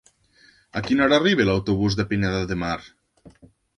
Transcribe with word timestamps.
A 0.79 0.83
quina 0.87 1.03
hora 1.07 1.19
arriba 1.21 1.47
l'autobús 1.49 1.99
de 2.01 2.07
Pineda 2.15 2.43
de 2.53 2.59
Mar? 2.63 2.77